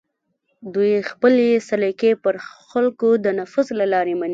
[0.73, 2.35] دوی خپلې سلیقې پر
[2.69, 4.29] خلکو د نفوذ له لارې مني